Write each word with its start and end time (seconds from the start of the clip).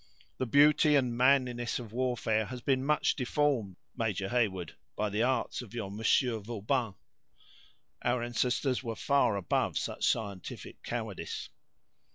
The 0.39 0.47
beauty 0.47 0.95
and 0.95 1.15
manliness 1.15 1.77
of 1.77 1.93
warfare 1.93 2.45
has 2.47 2.59
been 2.59 2.83
much 2.83 3.15
deformed, 3.15 3.75
Major 3.95 4.29
Heyward, 4.29 4.73
by 4.95 5.11
the 5.11 5.21
arts 5.21 5.61
of 5.61 5.75
your 5.75 5.91
Monsieur 5.91 6.39
Vauban. 6.39 6.95
Our 8.01 8.23
ancestors 8.23 8.81
were 8.81 8.95
far 8.95 9.35
above 9.35 9.77
such 9.77 10.03
scientific 10.07 10.81
cowardice!" 10.81 11.49